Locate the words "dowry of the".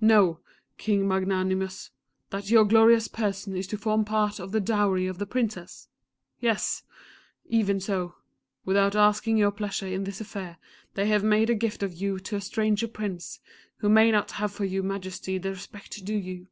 4.58-5.26